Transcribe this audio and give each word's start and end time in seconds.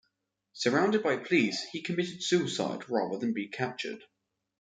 Surrounded 0.53 1.03
by 1.03 1.15
police, 1.15 1.61
he 1.71 1.83
committed 1.83 2.23
suicide, 2.23 2.89
rather 2.89 3.19
than 3.19 3.33
be 3.33 3.47
captured. 3.49 4.03